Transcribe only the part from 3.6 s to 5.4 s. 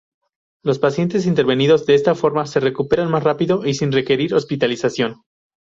y sin requerir hospitalización.